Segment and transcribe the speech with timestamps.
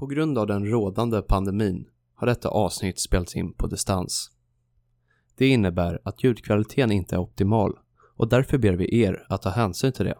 [0.00, 4.30] På grund av den rådande pandemin har detta avsnitt spelats in på distans.
[5.36, 7.78] Det innebär att ljudkvaliteten inte är optimal
[8.16, 10.18] och därför ber vi er att ta hänsyn till det.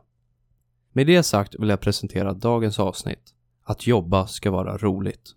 [0.92, 3.34] Med det sagt vill jag presentera dagens avsnitt.
[3.62, 5.34] Att jobba ska vara roligt.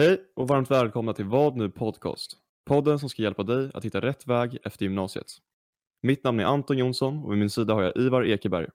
[0.00, 2.36] Hej och varmt välkomna till Vad nu podcast.
[2.66, 5.26] Podden som ska hjälpa dig att hitta rätt väg efter gymnasiet.
[6.02, 8.66] Mitt namn är Anton Jonsson och vid min sida har jag Ivar Ekeberg.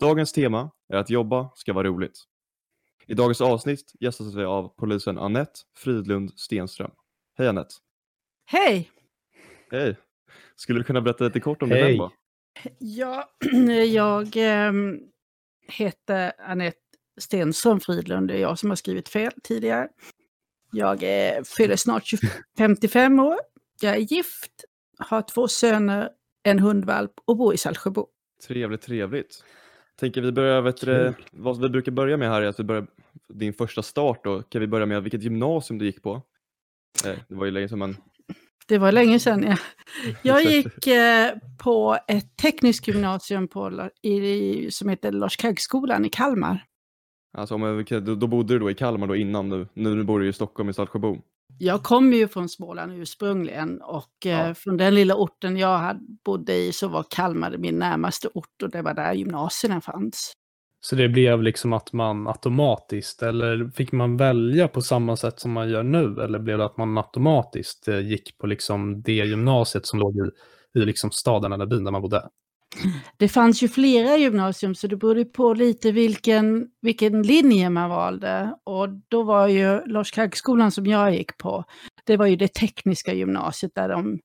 [0.00, 2.18] Dagens tema är att jobba ska vara roligt.
[3.06, 6.90] I dagens avsnitt gästas vi av polisen Annette Fridlund Stenström.
[7.38, 7.74] Hej Annette!
[8.46, 8.90] Hej!
[9.70, 9.96] Hej!
[10.56, 11.98] Skulle du kunna berätta lite kort om dig Hej.
[11.98, 12.10] själv?
[12.78, 13.30] Ja,
[13.92, 15.00] jag ehm,
[15.68, 16.78] heter Anette
[17.20, 18.28] Stenström Fridlund.
[18.28, 19.88] Det är jag som har skrivit fel tidigare.
[20.72, 22.26] Jag är, fyller snart 20
[22.58, 23.36] 55 år.
[23.80, 24.64] Jag är gift,
[24.98, 26.08] har två söner,
[26.42, 28.06] en hundvalp och bor i Saltsjöbo.
[28.48, 29.44] Trevligt, trevligt.
[30.00, 32.86] Tänker vi börja, vet du, vad vi brukar börja med här är att vi börjar
[33.34, 34.42] din första start då.
[34.42, 36.22] Kan vi börja med vilket gymnasium du gick på?
[37.06, 37.96] Eh, Det var ju länge sedan man...
[38.66, 39.44] Det var länge sedan.
[39.48, 39.56] Ja.
[40.22, 41.30] Jag gick eh,
[41.62, 46.64] på ett tekniskt gymnasium på, i, som heter Lars Kaggskolan i Kalmar.
[47.32, 49.68] Alltså, om jag, då, då bodde du då i Kalmar då innan nu.
[49.74, 51.18] Nu bor du i Stockholm i Saltsjöbo.
[51.58, 54.54] Jag kommer ju från Småland ursprungligen och eh, Ja.
[54.54, 58.70] från den lilla orten jag hade, bodde i så var Kalmar min närmaste ort och
[58.70, 60.32] det var där gymnasierna fanns.
[60.80, 65.52] Så det blev liksom att man automatiskt, eller fick man välja på samma sätt som
[65.52, 66.20] man gör nu?
[66.22, 70.30] Eller blev det att man automatiskt eh, gick på liksom det gymnasiet som låg i,
[70.80, 72.28] i liksom staden eller byn där man bodde?
[73.16, 78.54] Det fanns ju flera gymnasium så det berodde på lite vilken, vilken linje man valde.
[78.64, 81.64] Och då var ju Lars Kaggskolan som jag gick på,
[82.04, 84.20] det var ju det tekniska gymnasiet där de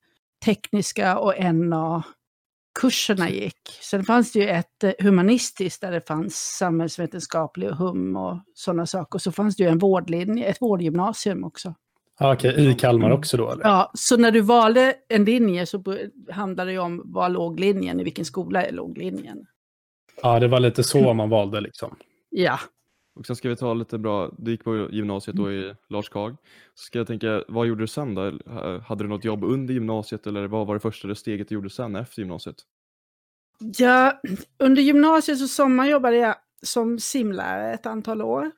[0.45, 3.79] tekniska och NA-kurserna gick.
[3.81, 8.85] Sen fanns det ju ett eh, humanistiskt där det fanns samhällsvetenskaplig och hum och sådana
[8.85, 9.15] saker.
[9.15, 11.75] Och så fanns det ju en vårdlinje, ett vårdgymnasium också.
[12.19, 13.51] Ja, Okej, i Kalmar också då?
[13.51, 13.63] Eller?
[13.63, 15.83] Ja, så när du valde en linje så
[16.31, 19.45] handlade det om var låg linjen, i vilken skola låg linjen.
[20.21, 21.95] Ja, det var lite så man valde liksom.
[22.29, 22.59] Ja,
[23.15, 26.35] Och sen ska vi ta lite bra, du gick på gymnasiet då i Lars Kag.
[26.73, 28.21] Så ska jag tänka, vad gjorde du sen då?
[28.87, 31.95] Hade du något jobb under gymnasiet eller vad var det första steget du gjorde sen
[31.95, 32.55] efter gymnasiet?
[33.77, 34.21] Ja,
[34.59, 38.51] under gymnasiet så sommarjobbade jag som simlärare ett antal år.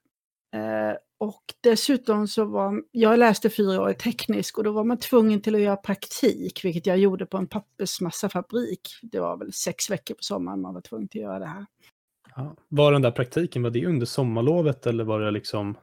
[0.56, 4.97] Eh, och dessutom så var, jag läste fyra år i teknisk och då var man
[4.97, 8.81] tvungen till att göra praktik, vilket jag gjorde på en pappersmassafabrik.
[9.02, 11.66] Det var väl sex veckor på sommaren man var tvungen till att göra det här.
[12.36, 12.56] Ja.
[12.68, 15.78] Var den där praktiken, var det under sommarlovet eller var det liksom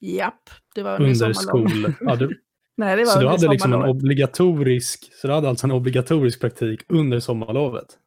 [0.00, 1.94] Japp, det var under, under skol...
[2.00, 2.40] Ja, du,
[2.76, 6.40] Nej, det var så du hade liksom en obligatorisk, så du hade alltså en obligatorisk
[6.40, 7.98] praktik under sommarlovet?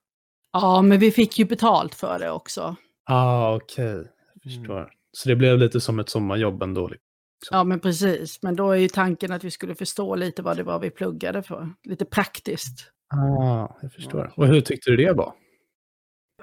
[0.54, 2.76] Ja, men vi fick ju betalt för det också.
[3.06, 4.12] Ah, okej.
[4.34, 4.92] Jag förstår.
[5.18, 6.88] Så det blev lite som ett sommarjobb ändå?
[6.88, 7.08] liksom.
[7.52, 8.44] Ja, men precis.
[8.44, 11.44] Men då är ju tanken att vi skulle förstå lite vad det var vi pluggade
[11.44, 11.70] för.
[11.84, 12.92] Lite praktiskt.
[13.14, 14.34] Ah, jag förstår.
[14.36, 15.34] Och hur tyckte du det var?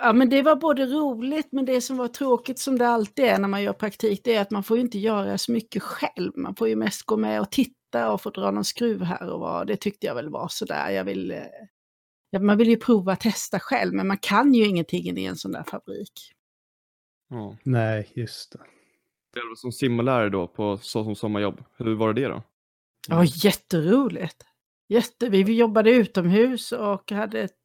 [0.01, 3.39] Ja, men det var både roligt, men det som var tråkigt som det alltid är
[3.39, 6.33] när man gör praktik, det är att man får ju inte göra så mycket själv.
[6.37, 9.41] Man får ju mest gå med och titta och få dra någon skruv här och
[9.41, 9.65] var.
[9.65, 10.91] Det tyckte jag väl var sådär.
[10.91, 15.25] Jag vill, eh, man vill ju prova testa själv, men man kan ju ingenting i
[15.25, 16.13] en sån där fabrik.
[17.29, 17.57] Ja.
[17.63, 18.59] Nej, just det.
[19.35, 22.43] Själv som simlärare då på så som sommarjobb, hur var det då?
[23.09, 24.45] Ja, jätteroligt.
[24.89, 27.57] Jätte, vi jobbade utomhus och hade ett,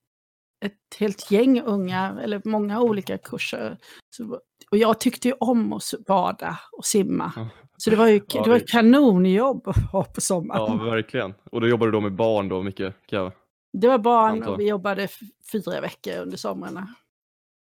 [0.66, 3.78] ett helt gäng unga, eller många olika kurser.
[4.10, 4.40] Så,
[4.72, 7.34] och jag tyckte ju om att bada och simma.
[7.36, 7.50] Ja.
[7.78, 10.86] Så det var ju Ja, det var ett kanonjobb att ha på Ja, sommaren.
[10.86, 11.34] verkligen.
[11.52, 12.96] Och då jobbade du då med barn då mycket?
[13.06, 13.32] Kan jag...
[13.74, 15.08] Det var barn och vi jobbade
[15.52, 16.96] fyra veckor under somrarna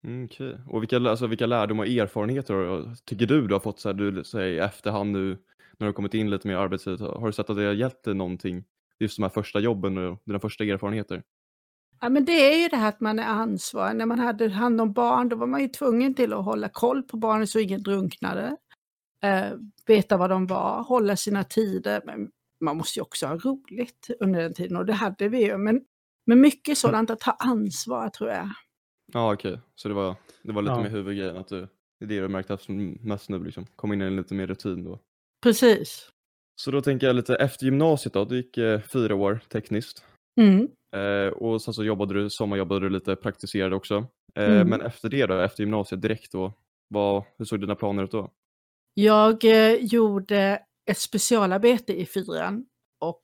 [0.05, 0.57] mm, okej.
[0.67, 3.93] Och vilka, alltså, vilka lärdomar och erfarenheter har- tycker du du har fått så här,
[3.93, 5.37] du säger i efterhand nu när
[5.77, 6.99] du har kommit in lite mer i arbetslivet?
[7.01, 8.63] Har du sett att det har hjälpt dig någonting?
[8.99, 11.23] Just de här första jobben och dina första erfarenheter?
[12.01, 13.95] Ja, men det är ju det här att man är ansvarig.
[13.97, 17.03] När man hade hand om barn, då var man ju tvungen till att hålla koll
[17.03, 18.57] på barnen så ingen drunknade.
[19.23, 19.51] Eh,
[19.87, 22.01] veta vad de var, hålla sina tider.
[22.05, 22.29] Men
[22.61, 25.57] man måste ju också ha roligt under den tiden och det hade vi ju.
[25.57, 25.81] Men,
[26.25, 28.49] men mycket sådant att ta ansvar tror jag.
[29.13, 29.59] Ja, okej.
[29.75, 30.81] Så det var, det var lite Ja.
[30.81, 31.67] mer huvudgrejen, att du,
[31.99, 32.69] det är det du märkt haft
[33.01, 33.65] mest nu, liksom.
[33.75, 34.99] Kom in i en lite mer rutin då.
[35.43, 36.09] Precis.
[36.61, 40.05] Så då tänker jag lite efter gymnasiet då, du gick eh, fyra år tekniskt.
[40.41, 40.67] Mm.
[40.95, 43.95] Eh, och sen så jobbade du, sommarjobbade du lite, praktiserade också.
[44.35, 44.67] Eh, Mm.
[44.69, 46.53] Men efter det då, efter gymnasiet direkt då,
[46.87, 48.31] vad, hur såg dina planer ut då?
[48.93, 50.61] Jag eh, gjorde
[50.91, 52.65] ett specialarbete i fyran
[53.01, 53.21] och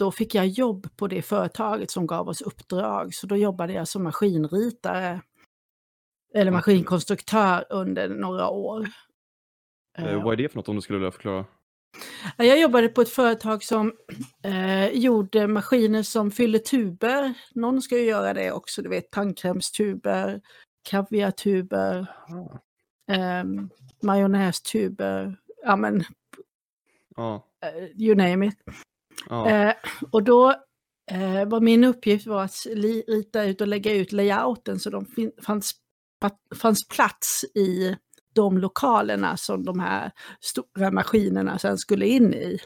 [0.00, 3.14] då fick jag jobb på det företaget som gav oss uppdrag.
[3.14, 5.20] Så då jobbade jag som maskinritare
[6.34, 8.88] eller maskinkonstruktör under några år.
[9.98, 11.44] Eh, vad är det för något om du skulle vilja förklara?
[12.36, 13.92] Ja, Jag jobbade på ett företag som
[14.44, 17.34] eh, gjorde maskiner som fyller tuber.
[17.54, 20.40] Någon ska ju göra det också, du vet tandkrämstuber,
[20.90, 22.06] kaviartuber,
[23.10, 23.44] eh,
[24.02, 26.04] majonnästuber, ja men
[27.16, 28.54] Ja, eh, you name it.
[29.28, 29.74] Ja, Eh,
[30.10, 30.50] och då
[31.10, 35.06] eh, var min uppgift var att li- rita ut och lägga ut layouten så de
[35.06, 35.72] fin- fanns,
[36.54, 37.96] fanns plats i
[38.34, 42.58] de lokalerna som de här stora maskinerna sen skulle in i.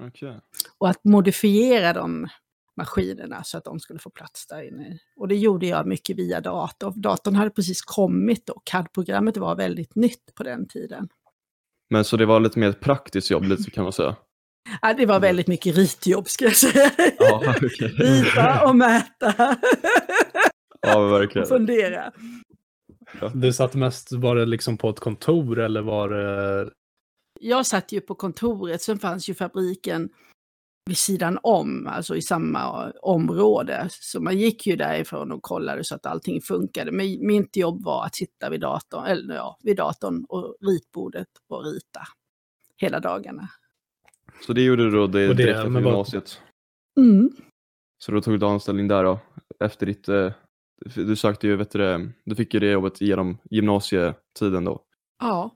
[0.00, 0.40] okej.
[0.78, 2.28] och att modifiera de
[2.76, 4.98] maskinerna så att de skulle få plats där inne.
[5.16, 6.92] Och det gjorde jag mycket via dator.
[6.96, 11.08] Datorn hade precis kommit och CAD-programmet var väldigt nytt på den tiden.
[11.90, 14.16] Men så det var lite mer ett praktiskt jobb lite kan man säga?
[14.82, 16.90] Ja, det var väldigt mycket ritjobb ska jag säga.
[17.18, 17.88] Ja, okej.
[17.98, 19.56] Rita och mäta
[20.80, 21.48] Ja, och verkligen.
[21.48, 22.12] fundera.
[23.34, 26.70] Du satt mest, var det liksom på ett kontor eller var det...
[27.40, 30.08] Jag satt ju på kontoret, sen fanns ju fabriken
[30.86, 33.88] vid sidan om, alltså i samma område.
[33.90, 36.92] Så man gick ju därifrån och kollade så att allting funkade.
[36.92, 41.64] Men mitt jobb var att sitta vid datorn, eller ja, vid datorn och ritbordet och
[41.64, 42.00] rita
[42.76, 43.48] hela dagarna.
[44.46, 46.40] Så det gjorde du då det Och det- direkt efter gymnasiet?
[47.00, 47.30] Mm.
[47.98, 49.18] Så då tog du anställning där då?
[49.64, 50.32] Efter ditt, eh,
[50.94, 54.82] du sökte ju, vet du du fick ju det jobbet genom gymnasietiden då.
[55.20, 55.50] Ja,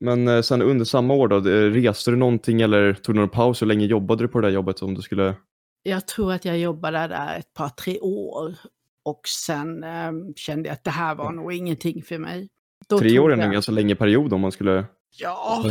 [0.00, 3.28] Men eh, sen under samma år då, det- reste du någonting eller tog du någon
[3.28, 3.62] paus?
[3.62, 5.34] Hur länge jobbade du på det där jobbet om du skulle?
[5.82, 8.54] jag tror att jag jobbade där ett par, tre år.
[9.02, 12.48] Och sen eh, kände jag att det här var nog ingenting för mig.
[12.88, 14.84] Då Tre år är en ganska länge period om man skulle...
[15.18, 15.64] Ja,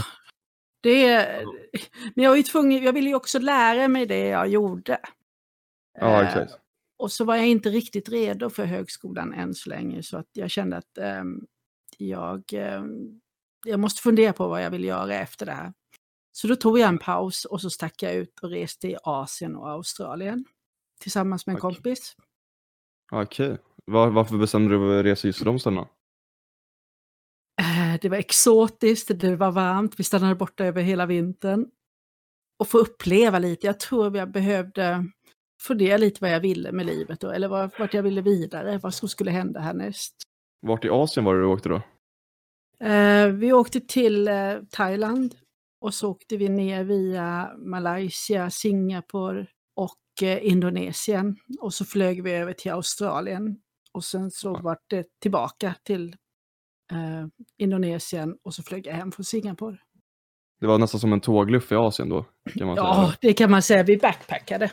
[0.85, 1.45] det...
[2.15, 4.99] Men jag var ju tvungen, jag ville ju också lära mig det jag gjorde.
[5.99, 6.61] Ja, Eh, exakt.
[6.97, 10.51] Och så var jag inte riktigt redo för högskolan än så länge så att jag
[10.51, 11.45] kände att ehm,
[11.97, 13.19] jag, ehm,
[13.65, 15.73] jag måste fundera på vad jag vill göra efter det här.
[16.31, 19.55] Så då tog jag en paus och så stack jag ut och reste i Asien
[19.55, 20.45] och Australien
[21.01, 21.75] tillsammans med en Okej.
[21.75, 22.15] kompis.
[23.11, 23.57] Okej.
[23.85, 25.87] Var, varför bestämde du dig för att resa just till de ställena?
[28.05, 31.67] Det var exotiskt, det var varmt, vi stannade borta över hela vintern.
[32.59, 35.05] Och få uppleva lite, jag tror jag behövde
[35.61, 38.93] fundera lite vad jag ville med livet då, eller vad- vart jag ville vidare, vad
[38.93, 40.15] som skulle hända härnäst.
[40.61, 41.81] Vart i Asien var det du åkte då?
[42.85, 45.35] Eh, vi åkte till eh, Thailand
[45.81, 51.37] och så åkte vi ner via Malaysia, Singapore och eh, Indonesien.
[51.59, 53.57] Och så flög vi över till Australien.
[53.91, 54.61] Och sen så Ja.
[54.61, 56.15] var det tillbaka till
[56.91, 57.27] eh,
[57.57, 59.77] Indonesien och så flög jag hem från Singapore.
[60.59, 62.25] Det var nästan som en tågluff i Asien då,
[62.57, 63.17] kan man Ja, säga.
[63.21, 63.83] det kan man säga.
[63.83, 64.71] Vi backpackade.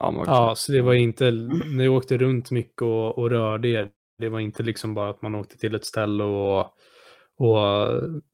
[0.00, 1.30] Ja, men, Ja, så det var inte,
[1.76, 3.90] ni åkte runt mycket och, och rörde er.
[4.18, 6.60] Det var inte liksom bara att man åkte till ett ställe och,
[7.38, 7.88] och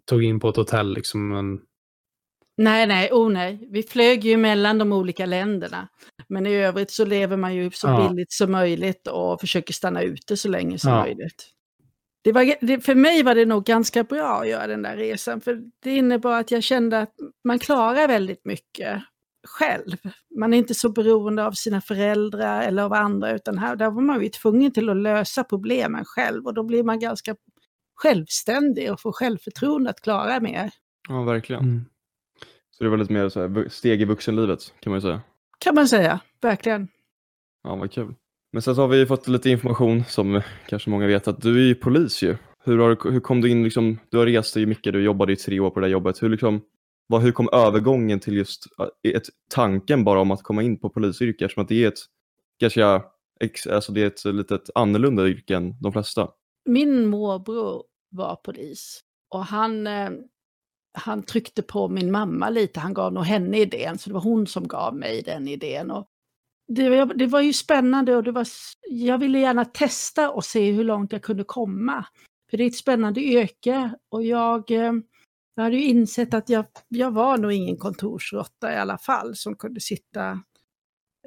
[0.04, 1.28] tog in på ett hotell liksom.
[1.28, 1.60] Men,
[2.60, 3.68] Nej, nej, oh nej.
[3.70, 5.88] Vi flög ju mellan de olika länderna.
[6.28, 8.08] Men i övrigt så lever man ju så Ja.
[8.08, 11.00] billigt som möjligt och försöker stanna ute så länge som Ja.
[11.02, 11.50] möjligt.
[12.22, 15.40] Det var, det, för mig var det nog ganska bra att göra den där resan,
[15.40, 19.02] för det innebar att jag kände att man klarar väldigt mycket
[19.46, 19.96] själv.
[20.38, 24.02] Man är inte så beroende av sina föräldrar eller av andra, utan här där var
[24.02, 27.37] man ju tvungen till att lösa problemen själv och då blir man ganska
[27.94, 30.70] självständig och får självförtroende att klara mer.
[31.08, 31.62] ja, verkligen.
[31.62, 31.84] mm.
[32.70, 35.20] Så det var lite mer så här, steg i vuxenlivet, kan man ju säga.
[35.58, 36.88] Kan man säga, verkligen.
[37.62, 38.14] Ja, vad kul.
[38.52, 41.67] Men sen så har vi fått lite information som kanske många vet att du är
[41.67, 42.37] ju polis ju.
[42.64, 45.37] Hur, har, hur kom du in, liksom, du har rest ju mycket, du jobbade i
[45.37, 46.23] tre år på det där jobbet.
[46.23, 46.61] Hur, liksom,
[47.07, 48.67] vad, hur kom övergången till just
[49.14, 51.43] ett, tanken bara om att komma in på polisyrket?
[51.43, 51.99] Eftersom att det är ett
[52.61, 53.02] ganska,
[53.71, 56.28] alltså det är ett litet annorlunda yrke än de flesta.
[56.64, 60.11] Min morbror var polis och han, eh,
[60.93, 62.81] han tryckte på min mamma lite.
[62.81, 65.90] Han gav nog henne idén, så det var hon som gav mig den idén.
[65.90, 66.07] Och
[66.68, 68.46] det, var, det var ju spännande och det var,
[68.88, 72.06] jag ville gärna testa och se hur långt jag kunde komma.
[72.50, 74.92] För det är ett spännande yrke och jag, eh,
[75.54, 79.56] jag hade ju insett att jag, jag var nog ingen kontorsråtta i alla fall som
[79.56, 80.30] kunde sitta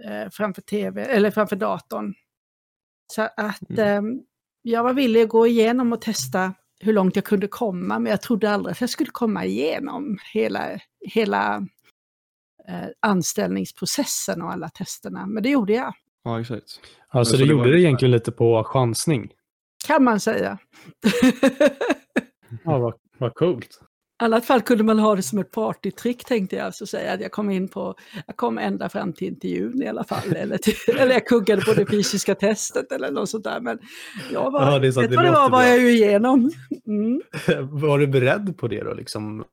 [0.06, 2.14] eh, framför tv eller framför datorn.
[3.14, 4.06] Så att Mm.
[4.16, 4.22] eh,
[4.62, 8.22] jag var villig att gå igenom och testa hur långt jag kunde komma, men jag
[8.22, 11.68] trodde aldrig att jag skulle komma igenom hela, hela
[12.70, 15.26] eh, anställningsprocessen och alla testerna.
[15.26, 16.80] Men det gjorde jag, Ja, exakt.
[17.14, 19.30] Ja, så så du det gjorde var- det egentligen lite på chansning.
[19.88, 20.58] kan man säga.
[22.66, 23.80] Ja, vad, vad coolt.
[24.22, 26.76] I annat fall kunde man ha det som ett partytrick tänkte jag.
[26.76, 27.96] Så säga att jag kom in på,
[28.28, 30.34] jag kom ända fram till intervjun i alla fall.
[30.36, 33.60] Eller, till, eller jag kuggade på det fysiska testet eller något sånt där.
[33.62, 33.80] Men
[34.34, 35.68] jag var, Ja, det det var bra.
[35.68, 36.52] jag ju igenom.
[36.88, 37.22] Mm.
[37.80, 38.94] Var du beredd på det då?
[38.94, 39.44] Liksom?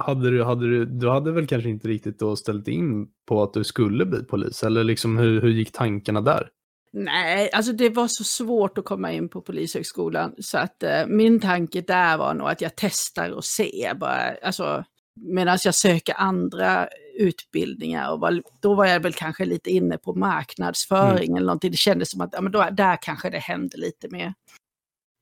[0.00, 3.52] Hade du, hade du, du hade väl kanske inte riktigt då ställt in på att
[3.52, 4.62] du skulle bli polis?
[4.62, 6.48] Eller liksom hur, hur gick tankarna där?
[6.92, 11.40] Nej, alltså det var så svårt att komma in på Polishögskolan så att eh, min
[11.40, 14.84] tanke där var nog att jag testar och ser bara, alltså
[15.20, 20.14] medan jag söker andra utbildningar och var, då var jag väl kanske lite inne på
[20.14, 21.70] marknadsföring eller någonting.
[21.70, 24.34] Det kändes som att ja, men då, där kanske det hände lite mer.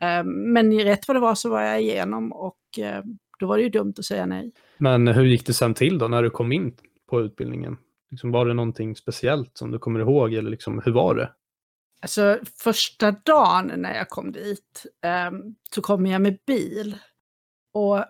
[0.02, 3.02] Eh, men rätt vad det var så var jag igenom och eh,
[3.43, 4.53] då var det ju dumt att säga nej.
[4.79, 6.77] Men hur gick det sen till då när du kom in
[7.11, 7.77] på utbildningen?
[8.11, 11.33] Liksom, var det någonting speciellt som du kommer ihåg eller liksom, hur var det?
[12.03, 16.97] Alltså första dagen när jag kom dit ehm, så kom jag med bil.
[17.75, 18.05] Och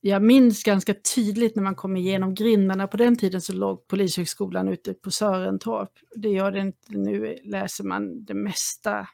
[0.00, 2.86] jag minns ganska tydligt när man kom igenom grindarna.
[2.86, 5.92] På den tiden så låg Polishögskolan ute på Sörentorp.
[6.16, 9.08] Det gör det inte nu, läser man det mesta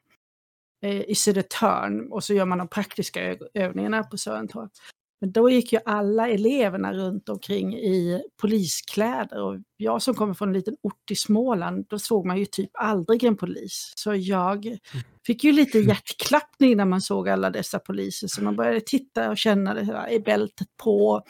[0.83, 4.71] eh, i Södertörn och så gör man de praktiska övningarna på Sörentorp.
[5.25, 10.49] Men då gick ju alla eleverna runt omkring i poliskläder och jag som kommer från
[10.49, 13.93] en liten ort i Småland, då såg man ju typ aldrig en polis.
[13.97, 14.79] Så jag
[15.27, 19.39] fick ju lite hjärtklappning när man såg alla dessa poliser, så man började titta och
[19.39, 21.23] känna det här, är bältet på?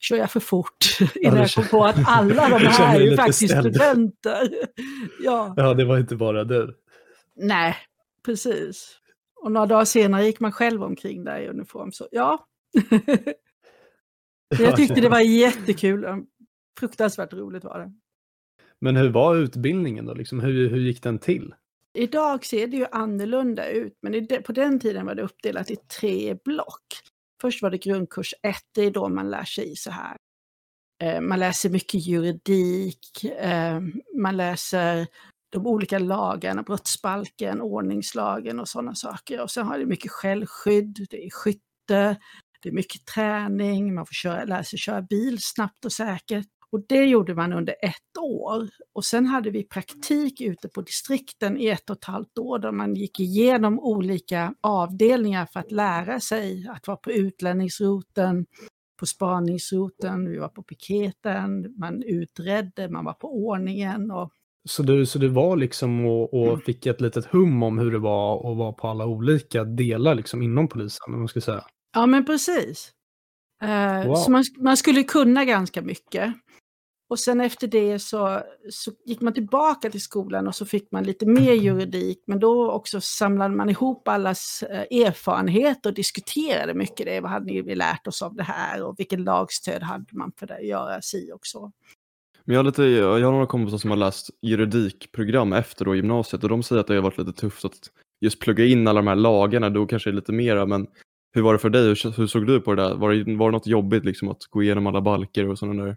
[0.00, 0.98] Kör jag för fort?
[1.14, 4.50] Innan jag kom på att alla de här är ju faktiskt studenter.
[5.22, 6.74] ja, Ja, det var inte bara du.
[7.36, 7.76] nej,
[8.24, 8.98] precis.
[9.44, 11.92] Och några dagar senare gick man själv omkring där i uniform.
[11.92, 12.46] Så ja,
[14.58, 16.06] jag tyckte det var jättekul.
[16.80, 17.92] Fruktansvärt roligt var det.
[18.80, 20.14] Men hur var utbildningen då?
[20.14, 21.54] Liksom, hur, hur gick den till?
[21.94, 26.36] Idag ser det ju annorlunda ut, men på den tiden var det uppdelat i tre
[26.44, 26.82] block.
[27.40, 30.16] Först var det grundkurs 1, det är då man lär sig så här.
[31.02, 33.80] Eh, man läser mycket juridik, eh,
[34.16, 35.06] man läser
[35.52, 39.42] de olika lagarna, brottsbalken, ordningslagen och sådana saker.
[39.42, 42.16] Och sen har det mycket självskydd, det är skytte,
[42.62, 46.46] det är mycket träning, man får köra, lära sig köra bil snabbt och säkert.
[46.72, 48.68] Och det gjorde man under ett år.
[48.92, 52.72] Och sen hade vi praktik ute på distrikten i ett och ett halvt år där
[52.72, 58.46] man gick igenom olika avdelningar för att lära sig att vara på utlänningsroten,
[59.00, 64.10] på spaningsroten, vi var på piketen, man utredde, man var på ordningen.
[64.10, 64.30] Och,
[64.68, 67.98] Så du, så du var liksom och, och fick ett litet hum om hur det
[67.98, 71.64] var att vara på alla olika delar liksom inom polisen, om man ska säga.
[71.92, 72.92] Ja men precis.
[73.62, 74.14] Eh, Wow.
[74.14, 76.34] Så man, man skulle kunna ganska mycket.
[77.12, 81.04] Och sen efter det så, så gick man tillbaka till skolan och så fick man
[81.04, 82.24] lite mer juridik.
[82.26, 87.20] Men då också samlade man ihop allas eh, erfarenhet och diskuterade mycket det.
[87.20, 90.66] Vad hade ni lärt oss av det här och vilken lagstöd hade man för att
[90.66, 91.72] göra si och så.
[92.44, 96.42] Men jag har, lite, jag har några kompisar som har läst juridikprogram efter då gymnasiet
[96.42, 99.06] och de säger att det har varit lite tufft att just plugga in alla de
[99.06, 100.86] här lagarna, då kanske det är lite mera, men
[101.32, 101.82] hur var det för dig?
[101.82, 102.94] Hur, hur såg du på det där?
[102.94, 105.96] Var det, var det något jobbigt liksom att gå igenom alla balker och sådana där?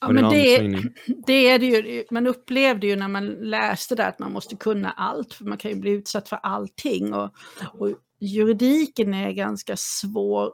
[0.00, 0.58] Ja, men det,
[1.26, 2.04] det är det ju.
[2.10, 5.70] Man upplevde ju när man läste det att man måste kunna allt, för man kan
[5.70, 7.14] ju bli utsatt för allting.
[7.14, 7.30] Och,
[7.72, 7.88] och
[8.20, 10.52] juridiken är ganska svår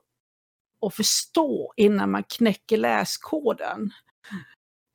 [0.86, 3.90] att förstå innan man knäcker läskoden.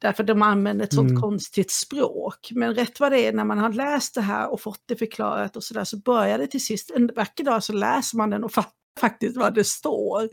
[0.01, 1.21] Därför de använder ett sånt Mm.
[1.21, 2.49] konstigt språk.
[2.51, 5.55] Men rätt vad det är, när man har läst det här och fått det förklarat
[5.55, 8.51] och sådär, så börjar det till sist, en vacker dag så läser man den och
[8.53, 10.29] fattar faktiskt vad det står.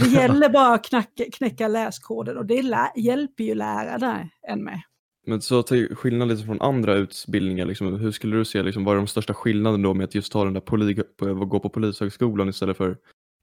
[0.00, 4.80] Det gäller bara att knacka, knäcka läskoden och det lä- hjälper ju lärarna en med.
[5.26, 8.94] Men så till skillnad lite från andra utbildningar, liksom, hur skulle du se, liksom, vad
[8.94, 11.68] är de största skillnaderna då med att just ta den där poli, på, gå på
[11.68, 12.96] polishögskolan istället för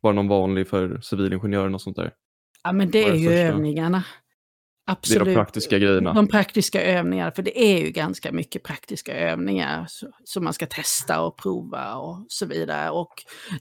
[0.04, 2.12] bara någon vanlig för civilingenjören och sånt där?
[2.64, 3.42] Ja men det är är ju första?
[3.42, 4.04] övningarna.
[4.86, 5.26] Det är Absolut.
[5.26, 6.14] de praktiska grejerna.
[6.14, 9.88] De praktiska övningarna, för det är ju ganska mycket praktiska övningar
[10.24, 12.90] som man ska testa och prova och så vidare.
[12.90, 13.14] Och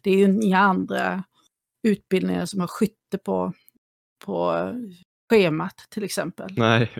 [0.02, 1.24] det är ju inga andra
[1.82, 3.52] utbildningar som har skytte på,
[4.24, 4.70] på
[5.30, 6.50] schemat till exempel.
[6.56, 6.90] Nej,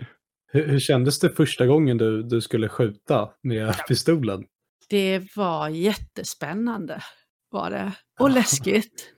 [0.51, 4.43] Hur, hur kändes det första gången du, du skulle skjuta med pistolen?
[4.89, 7.01] Det var jättespännande,
[7.51, 7.91] var det.
[8.19, 9.11] Och läskigt.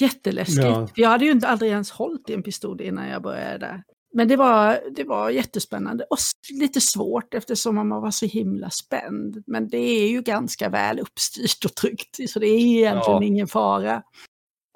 [0.00, 0.64] Jätteläskigt.
[0.64, 0.88] Ja.
[0.94, 3.82] Jag hade ju inte aldrig ens hållit i en pistol innan jag började där.
[4.14, 6.18] Men det var, det var jättespännande och
[6.60, 9.42] lite svårt eftersom man var så himla spänd.
[9.46, 13.24] Men det är ju ganska väl uppstyrt och tryggt, så det är egentligen Ja.
[13.24, 14.02] ingen fara.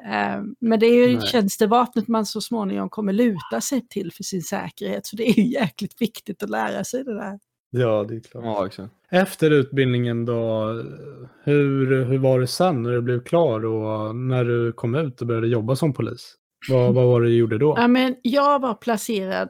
[0.04, 1.26] Eh, Men det är ju Nej.
[1.26, 5.06] tjänstevapnet man så småningom kommer luta sig till för sin säkerhet.
[5.06, 7.38] Så det är ju jäkligt viktigt att lära sig det där.
[7.70, 8.44] Ja, det är klart.
[8.44, 8.92] Ja, exakt.
[9.10, 10.64] Efter utbildningen då,
[11.44, 15.26] hur, hur var det sen när du blev klar och när du kom ut och
[15.26, 16.34] började jobba som polis?
[16.68, 17.74] Vad, vad var det du gjorde då?
[17.76, 19.48] Ja, men jag var placerad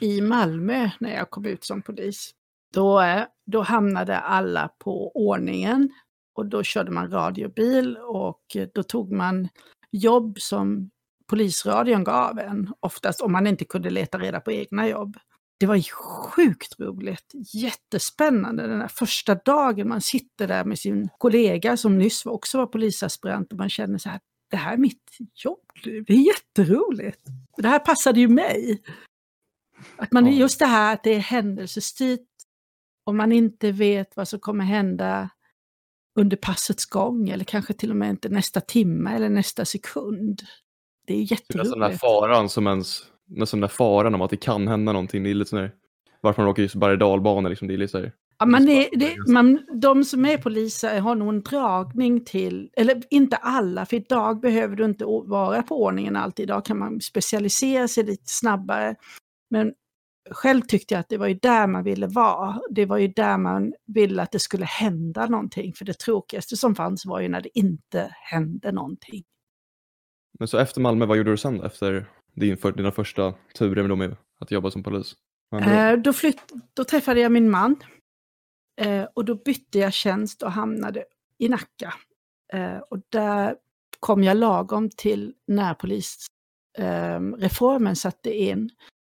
[0.00, 2.30] i Malmö när jag kom ut som polis.
[2.74, 5.90] Då, eh, då hamnade alla på ordningen
[6.34, 9.48] och då körde man radiobil och eh, då tog man
[9.90, 10.90] jobb som
[11.26, 15.16] polisradion gav en, oftast om man inte kunde leta reda på egna jobb.
[15.60, 15.80] Det var
[16.30, 22.26] sjukt roligt, jättespännande den där första dagen man sitter där med sin kollega som nyss
[22.26, 26.26] också var polisaspirant och man känner så här, det här är mitt jobb, det är
[26.26, 27.20] jätteroligt.
[27.56, 28.82] Det här passade ju mig.
[29.96, 32.28] Att man, just det här att det är händelsestyrt
[33.06, 35.30] och man inte vet vad som kommer hända
[36.18, 40.42] under passets gång eller kanske till och med inte nästa timme eller nästa sekund.
[41.06, 42.00] Det är ju Det är den där jätteroligt.
[42.00, 45.22] faran som ens, nästan den där faran om att det kan hända någonting.
[45.22, 45.72] Det är lite sån där,
[46.20, 47.68] varför man åker just berg och dalbana liksom.
[47.68, 51.14] Det är lite så här, Ja, man är, det man, de som är poliser har
[51.14, 56.16] nog en dragning till, eller inte alla, för idag behöver du inte vara på ordningen
[56.16, 56.42] alltid.
[56.42, 58.96] Idag kan man specialisera sig lite snabbare.
[59.50, 59.72] Men
[60.30, 62.60] själv tyckte jag att det var ju där man ville vara.
[62.70, 65.72] Det var ju där man ville att det skulle hända någonting.
[65.72, 69.24] För det tråkigaste som fanns var ju när det inte hände någonting.
[70.38, 71.64] Men så efter Malmö, vad gjorde du sen då?
[71.64, 75.14] Efter din, för, dina första turer med, att jobba som polis?
[75.62, 77.76] Eh, då, flytt, då träffade jag min man.
[78.76, 81.04] Eh, och då bytte jag tjänst och hamnade
[81.38, 81.94] i Nacka.
[82.52, 83.56] Eh, och där
[84.00, 88.70] kom jag lagom till närpolisreformen ehm, eh, satte in.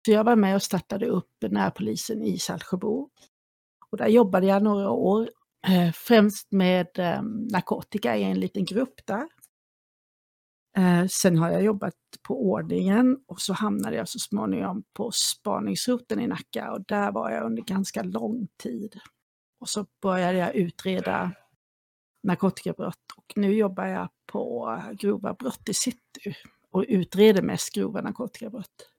[0.05, 3.09] Så jag var med och startade upp närpolisen i Saltsjöbo.
[3.91, 5.29] Och där jobbade jag några år,
[5.67, 9.27] eh, främst med eh, narkotika i en liten grupp där.
[10.77, 11.95] Eh, sen har jag jobbat
[12.27, 17.31] på ordningen och så hamnade jag så småningom på spaningsroten i Nacka och där var
[17.31, 18.99] jag under ganska lång tid.
[19.59, 21.31] Och så började jag utreda
[22.23, 26.35] narkotikabrott och nu jobbar jag på grova brott i city
[26.71, 28.89] och utreder mest grova narkotikabrott.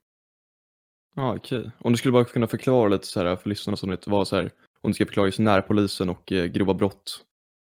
[1.15, 1.71] Ja, okej.
[1.79, 4.35] Om du skulle bara kunna förklara lite så här för lyssnarna som vet vad så
[4.35, 7.25] här, om du ska förklara just närpolisen och eh, grova brott.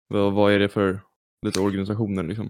[0.08, 1.00] Vad, vad är det för
[1.46, 2.50] lite organisationer liksom?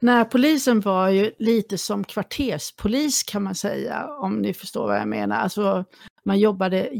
[0.00, 5.36] Närpolisen var ju lite som kvarterspolis kan man säga, om ni förstår vad jag menar.
[5.36, 5.84] Alltså,
[6.24, 6.90] man jobbade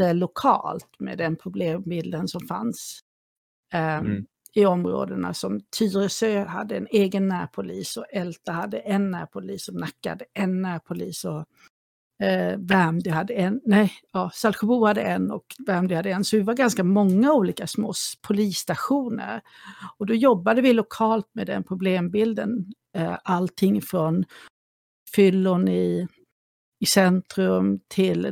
[0.00, 3.00] jättelokalt med den problembilden som fanns
[3.72, 4.26] ehm, Mm.
[4.54, 10.10] i områdena som Tyresö hade en egen närpolis och Älta hade en närpolis och Nacka
[10.10, 11.44] hade en närpolis och
[12.26, 16.24] eh, Värmdö hade en, nej, ja, Saltsjöbo hade en och Värmdö hade en.
[16.24, 19.40] Så vi var ganska många olika små polisstationer.
[19.98, 22.72] Och då jobbade vi lokalt med den problembilden.
[22.96, 24.24] Eh, allting från
[25.14, 26.08] fyllon i,
[26.84, 28.22] i centrum till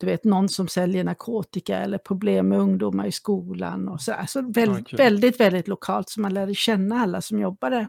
[0.00, 3.88] du vet, någon som säljer narkotika eller problem med ungdomar i skolan.
[3.88, 4.96] Och så alltså väldigt, Okej.
[4.96, 7.88] väldigt, väldigt lokalt så man lärde känna alla som jobbade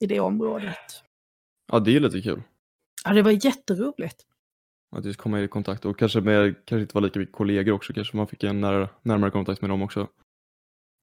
[0.00, 1.02] i det området.
[1.72, 2.42] Ja, det är lite kul.
[3.04, 4.26] Ja, det var jätteroligt.
[4.96, 7.92] Att just komma i kontakt och kanske med, kanske inte vara lika mycket kollegor också,
[7.92, 10.08] kanske man fick en nära, närmare kontakt med dem också.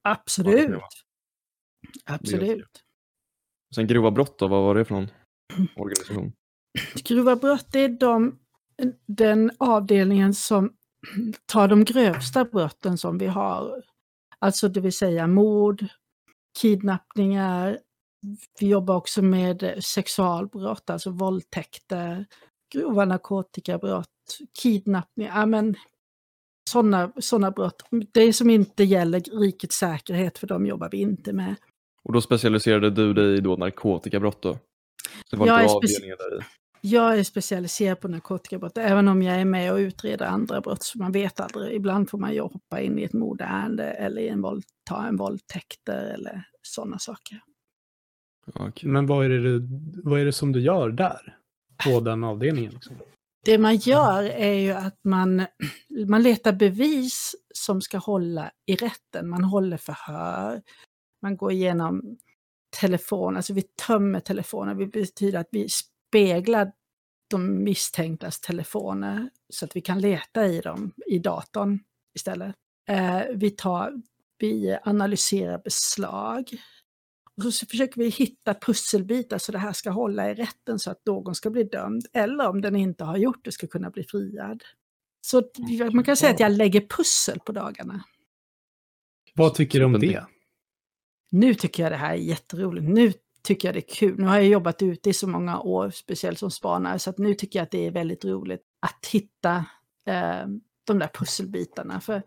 [0.04, 0.66] Absolut.
[0.66, 0.88] det var.
[2.04, 2.84] Absolut.
[3.74, 5.10] Sen grova brott då, vad var det för någon
[5.76, 6.32] organisation?
[7.04, 8.38] Grova brott det är de,
[9.06, 10.72] den avdelningen som
[11.46, 13.82] tar de grövsta brotten som vi har.
[14.38, 15.86] Alltså det vill säga mord,
[16.60, 17.78] kidnappningar.
[18.60, 22.26] Vi jobbar också med sexualbrott, alltså våldtäkter,
[22.74, 24.08] grova narkotikabrott,
[24.62, 25.40] kidnappningar.
[25.40, 25.74] Ja, men
[26.70, 27.82] sådana såna brott.
[28.12, 31.54] Det som inte gäller rikets säkerhet, för de jobbar vi inte med.
[32.02, 34.58] Och då specialiserade du dig i då narkotikabrott då?
[35.30, 36.44] Det var Jag speci- avdelningar där i.
[36.86, 40.98] Jag är specialiserad på narkotikabrott, även om jag är med och utreder andra brott, så
[40.98, 41.76] man vet aldrig.
[41.76, 45.16] Ibland får man ju hoppa in i ett mordärende eller i en våld, ta en
[45.16, 47.40] våldtäkter eller sådana saker.
[48.54, 48.88] Okej.
[48.88, 49.68] Men vad är, det du,
[50.04, 51.36] vad är det som du gör där?
[51.84, 52.72] På den avdelningen?
[52.72, 52.96] Liksom?
[53.44, 55.46] Det man gör är ju att man,
[56.08, 59.28] man letar bevis som ska hålla i rätten.
[59.28, 60.62] Man håller förhör,
[61.22, 62.16] man går igenom
[62.80, 65.68] telefon, alltså vi tömmer telefoner, det betyder att vi
[66.14, 66.72] speglar
[67.30, 71.78] de misstänktas telefoner så att vi kan leta i dem i datorn
[72.14, 72.54] istället.
[72.88, 74.02] Eh, vi, tar,
[74.38, 76.50] vi analyserar beslag.
[77.44, 81.06] Och så försöker vi hitta pusselbitar så det här ska hålla i rätten så att
[81.06, 82.06] någon ska bli dömd.
[82.12, 84.62] Eller om den inte har gjort det ska kunna bli friad.
[85.26, 88.04] Så vi- man kan säga att jag lägger pussel på dagarna.
[89.34, 90.26] Vad tycker du om det- det?
[91.30, 92.88] Nu tycker jag det här är jätteroligt.
[92.88, 93.12] Nu
[93.44, 94.18] tycker jag det är kul.
[94.18, 97.34] Nu har jag jobbat ute i så många år, speciellt som spanare, så att nu
[97.34, 99.56] tycker jag att det är väldigt roligt att hitta
[100.06, 100.46] eh,
[100.84, 102.00] de där pusselbitarna.
[102.00, 102.22] För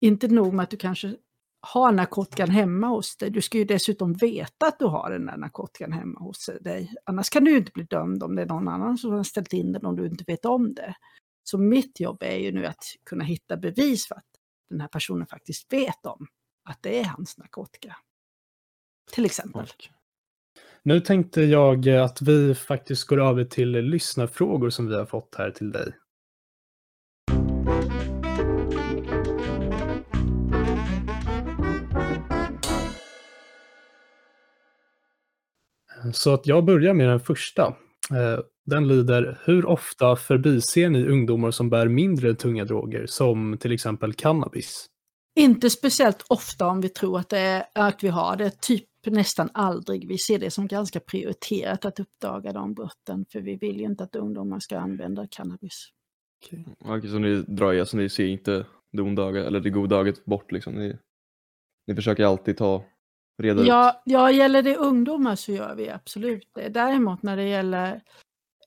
[0.00, 1.16] inte nog med att du kanske
[1.60, 5.36] har narkotikan hemma hos dig, du ska ju dessutom veta att du har den där
[5.36, 6.94] narkotikan hemma hos dig.
[7.04, 9.52] Annars kan du ju inte bli dömd om det är någon annan som har ställt
[9.52, 10.94] in den om du inte vet om det.
[11.42, 14.26] Så mitt jobb är ju nu att kunna hitta bevis för att
[14.70, 16.26] den här personen faktiskt vet om
[16.64, 17.96] att det är hans narkotika.
[19.12, 19.66] Till exempel.
[20.86, 25.50] Nu tänkte jag att vi faktiskt går över till lyssnarfrågor som vi har fått här
[25.50, 25.92] till dig.
[36.12, 37.62] Så att jag börjar med den första.
[38.10, 43.72] Eh, den lyder, hur ofta förbiser ni ungdomar som bär mindre tunga droger, som till
[43.72, 44.86] exempel cannabis?
[45.36, 49.50] Inte speciellt ofta om vi tror att, det är, att vi har det, typ nästan
[49.54, 50.08] aldrig.
[50.08, 54.04] Vi ser det som ganska prioriterat att uppdaga de brotten, för vi vill ju inte
[54.04, 55.88] att ungdomar ska använda cannabis.
[56.84, 60.24] Okej, så ni drar er, så ni ser inte det onda eller det goda ögat
[60.24, 60.74] bort liksom?
[60.74, 60.98] Ni,
[61.86, 62.84] ni försöker alltid ta
[63.42, 63.66] reda ut?
[63.66, 66.68] Ja, ja, gäller det ungdomar så gör vi absolut det.
[66.68, 68.02] Däremot när det gäller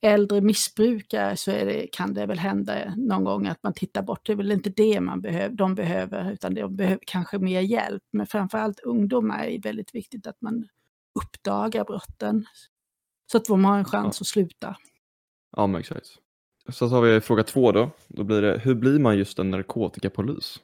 [0.01, 4.25] äldre missbrukare så det, kan det väl hända någon gång att man tittar bort.
[4.25, 8.03] Det är väl inte det man behöver, de behöver, utan de behöver kanske mer hjälp.
[8.11, 10.67] Men framförallt ungdomar är väldigt viktigt att man
[11.19, 12.45] uppdagar brotten.
[13.31, 14.75] Så att de har en chans att sluta.
[15.55, 16.07] Ja, men exakt.
[16.69, 17.89] Så tar vi fråga två då.
[18.07, 20.59] Då blir det, hur blir man just en narkotikapolis?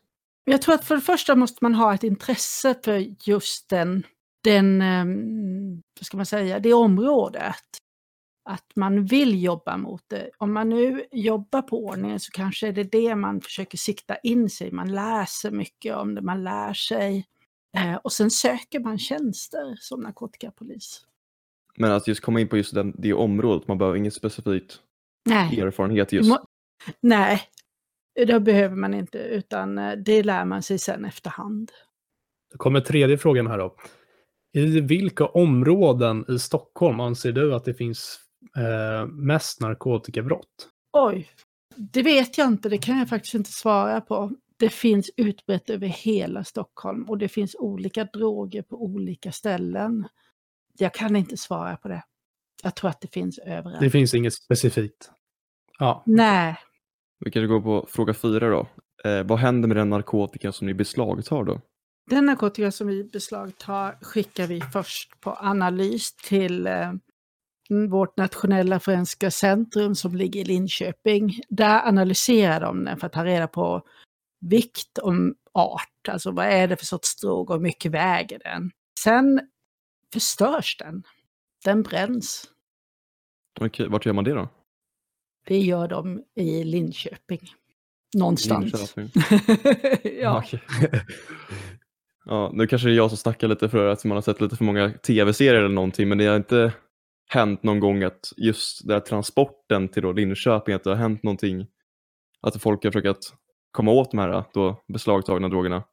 [0.46, 4.04] Jag tror att för det första måste man ha ett intresse för just den,
[4.44, 7.56] den ehm, vad ska man säga, det området.
[8.46, 10.30] Att man vill jobba mot det.
[10.38, 14.50] Om man nu jobbar på ordningen så kanske är det det man försöker sikta in
[14.50, 14.72] sig.
[14.72, 17.28] Man läser mycket om det, man lär sig.
[17.78, 21.06] Eh, och sen söker man tjänster som narkotikapolis.
[21.76, 24.80] Men att just komma in på just den, det området, man behöver inget specifikt
[25.26, 26.30] Nej, erfarenhet just.
[26.30, 26.46] Må-
[27.02, 27.42] nej,
[28.16, 31.72] det behöver man inte, utan eh, det lär man sig sen efterhand.
[32.52, 33.76] Då kommer tredje frågan här då.
[34.54, 38.20] I vilka områden i Stockholm anser du att det finns
[38.58, 40.70] eh, mest narkotikabrott?
[40.94, 41.30] Oj,
[41.76, 44.32] det vet jag inte, det kan jag faktiskt inte svara på.
[44.58, 50.08] Det finns utbrett över hela Stockholm och det finns olika droger på olika ställen.
[50.78, 52.04] Jag kan inte svara på det.
[52.64, 53.80] Jag tror att det finns överallt.
[53.80, 55.12] Det finns inget specifikt.
[55.80, 56.56] Ja, Nej,
[57.20, 58.68] Vi kanske går på fråga fyra då.
[59.10, 61.62] Eh, vad händer med den narkotika som ni beslagtar då?
[62.10, 66.94] den narkotika som vi beslagtar skickar vi först på analys till eh,
[67.90, 71.40] vårt nationella forensiska centrum som ligger i Linköping.
[71.50, 73.82] Där analyserar de den för att ta reda på
[74.42, 75.14] vikt och
[75.54, 78.72] art, alltså vad är det för sorts drog och hur mycket väger den.
[79.00, 79.42] Sen
[80.14, 81.04] förstörs den.
[81.66, 82.50] Den bränns.
[83.60, 84.50] Okej, vart gör man det då?
[85.46, 87.52] Det gör de i Linköping.
[88.16, 88.96] Någonstans.
[88.96, 89.22] Linköping.
[90.22, 90.44] ja.
[90.46, 90.62] Okej.
[92.26, 94.56] ja, nu kanske det är jag som snackar lite för att man har sett lite
[94.56, 96.74] för många tv-serier eller någonting, men det har inte
[97.30, 101.24] hänt någon gång att just den här transporten till då Linköping, att det har hänt
[101.24, 101.68] någonting,
[102.42, 103.34] att folk har försökt
[103.72, 105.84] komma åt de här då beslagtagna drogerna?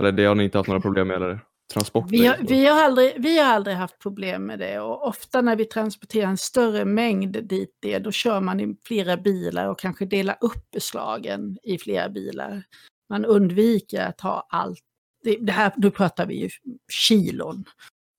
[0.00, 1.16] Eller det har ni inte haft några problem med?
[1.16, 1.40] Eller
[1.72, 2.06] transport?
[2.08, 5.56] Vi har, vi, har aldrig, vi har aldrig haft problem med det och ofta när
[5.56, 10.04] vi transporterar en större mängd dit det, då kör man i flera bilar och kanske
[10.04, 12.62] delar upp beslagen i flera bilar.
[13.08, 14.80] Man undviker att ha allt.
[15.24, 16.48] Det, det här, då pratar vi ju
[16.92, 17.64] kilon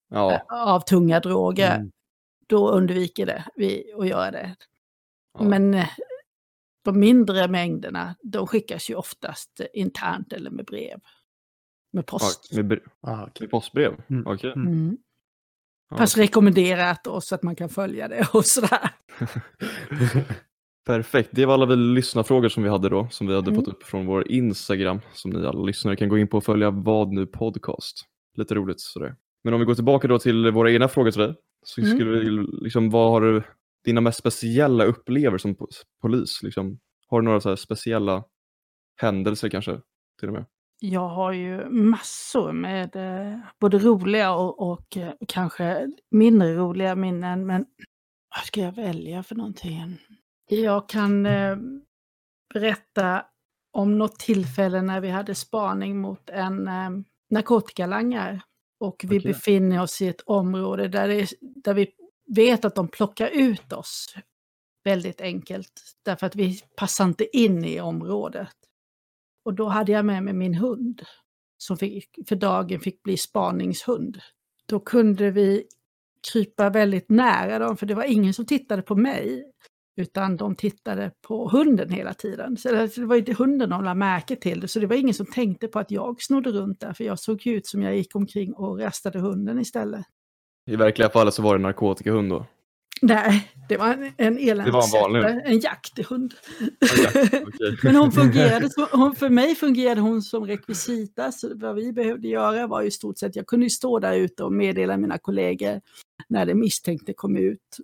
[0.10, 1.76] Ja, eh, av tunga droger.
[1.76, 1.92] Mm.
[2.48, 4.56] Då undviker det, vi att göra det.
[5.40, 5.44] ja.
[5.44, 5.90] Men eh,
[6.86, 11.00] de mindre mängderna, de skickas ju oftast internt eller med brev.
[11.94, 12.48] Med post.
[12.52, 13.32] Ja, med, bre- ah, okej.
[13.40, 14.02] med postbrev?
[14.10, 14.28] Mm.
[14.28, 14.52] Okej.
[14.56, 14.68] Mm.
[14.68, 14.98] Mm.
[15.90, 18.90] Ja, Fast rekommenderat då så att man kan följa det och sådär.
[20.86, 23.62] Perfekt, det var alla vi lyssnarfrågor som vi hade då, som vi hade Mm.
[23.66, 26.72] fått upp från vår Instagram, som ni alla lyssnare kan gå in på och följa
[26.72, 28.06] Vad nu podcast.
[28.36, 29.16] Lite roligt sådär.
[29.44, 31.94] Men om vi går tillbaka då till våra egna frågor till dig, så Mm.
[31.98, 33.44] skulle vi liksom, vad har du,
[33.86, 36.44] dina mest speciella upplevelser som po- polis?
[36.44, 38.24] Liksom, har du några så speciella
[39.02, 39.82] händelser kanske,
[40.20, 40.46] till och med?
[40.80, 47.46] Jag har ju massor med eh, både roliga och, och eh, kanske mindre roliga minnen.
[47.46, 47.66] Men
[48.36, 49.98] vad ska jag välja för någonting?
[50.50, 51.58] Jag kan eh,
[52.54, 53.26] berätta
[53.72, 56.90] om något tillfälle när vi hade spaning mot en eh,
[57.30, 58.42] narkotikalangare.
[58.84, 59.32] Och vi Okej.
[59.32, 61.92] befinner oss i ett område där, det, där vi
[62.36, 64.16] vet att de plockar ut oss
[64.84, 65.96] väldigt enkelt.
[66.06, 68.56] Därför att vi passar inte in i området.
[69.46, 71.02] Och då hade jag med mig min hund
[71.58, 74.20] som fick, för dagen fick bli spaningshund.
[74.66, 75.68] Då kunde vi
[76.34, 79.52] krypa väldigt nära dem, för det var ingen som tittade på mig.
[79.96, 82.58] Utan de tittade på hunden hela tiden.
[82.58, 84.68] Så det var inte hunden de lade märke till det.
[84.68, 86.94] Så det var ingen som tänkte på att jag snodde runt där.
[86.94, 90.06] För jag såg ut som jag gick omkring och rastade hunden istället.
[90.72, 92.46] I verkliga fallet så var det narkotikahund då?
[93.02, 95.44] Nej, det var en, en Det var en eländshund.
[95.46, 96.34] En okej.
[97.84, 101.32] Men hon fungerade, hon, för mig fungerade hon som rekvisita.
[101.32, 104.44] Så vad vi behövde göra var i stort sett, jag kunde ju stå där ute
[104.44, 105.82] och meddela mina kollegor
[106.30, 107.78] när det misstänkte kom ut.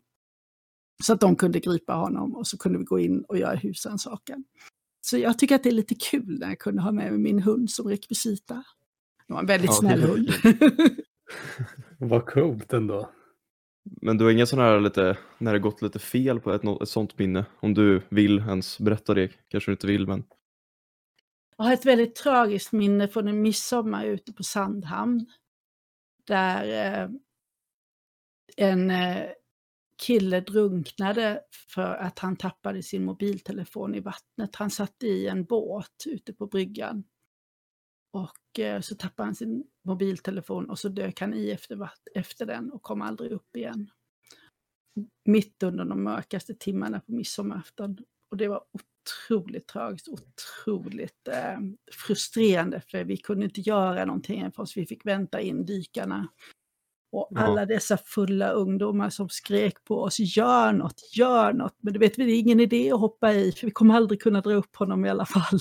[1.03, 4.43] Så att de kunde gripa honom och så kunde vi gå in och göra husrannsakan.
[5.01, 7.39] Så jag tycker att det är lite kul när jag kunde ha med mig min
[7.41, 8.63] hund som rekvisita.
[9.27, 10.29] Det var en väldigt Ja, snäll hund.
[11.97, 13.09] Vad coolt ändå.
[14.01, 16.89] Men du har inga sådana här lite, när det gått lite fel på ett, ett
[16.89, 17.45] sånt minne?
[17.59, 20.23] Om du vill ens berätta det, kanske du inte vill men.
[21.57, 25.25] Jag har ett väldigt tragiskt minne från en midsommar ute på Sandhamn.
[26.27, 26.67] Där
[27.03, 27.09] eh,
[28.57, 29.23] en eh,
[29.99, 34.55] kille drunknade för att han tappade sin mobiltelefon i vattnet.
[34.55, 37.03] Han satt i en båt ute på bryggan.
[38.13, 42.71] Och eh, så tappade han sin mobiltelefon och så dök han i efter, efter den
[42.71, 43.89] och kom aldrig upp igen.
[45.25, 47.97] Mitt under de mörkaste timmarna på midsommarafton.
[48.31, 51.59] Och det var otroligt tragiskt, otroligt eh,
[51.91, 56.27] frustrerande för vi kunde inte göra någonting förrän vi fick vänta in dykarna.
[57.11, 57.39] Och Ja.
[57.41, 61.75] alla dessa fulla ungdomar som skrek på oss, gör något, gör något.
[61.81, 64.41] Men du vet, det är ingen idé att hoppa i, för vi kommer aldrig kunna
[64.41, 65.59] dra upp honom i alla fall.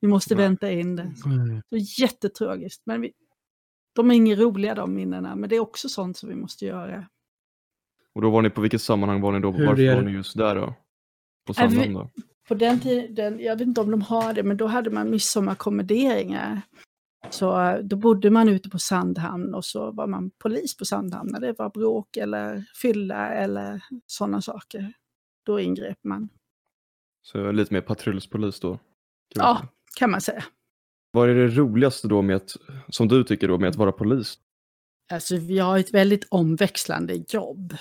[0.00, 0.44] Vi måste Nej.
[0.44, 1.12] vänta in det.
[1.70, 2.82] Så jättetragiskt.
[2.86, 3.12] Men vi,
[3.94, 7.06] de är inga roliga de minnena, men det är också sånt som vi måste göra.
[8.14, 9.50] Och då var ni på vilket sammanhang var ni då?
[9.50, 10.74] Hur Varför är var det- ni just där då?
[11.46, 12.10] På Är vi- Sandhamn då?
[12.48, 16.60] På den tiden, jag vet inte om de har det, men då hade man midsommarkommenderingar.
[17.30, 21.30] Så eh, då bodde man ute på Sandhamn och så var man polis på Sandhamn
[21.32, 24.92] när det var bråk eller fylla eller sådana saker.
[25.46, 26.28] Då ingrep man.
[27.22, 28.72] Så lite mer patrullspolis då?
[28.74, 28.80] kan
[29.44, 29.68] Ja, säga.
[29.98, 30.44] kan man säga.
[31.12, 32.56] Vad är det roligaste då med att,
[32.88, 34.38] som du tycker då, med att vara polis?
[35.12, 37.74] Alltså vi har ett väldigt omväxlande jobb.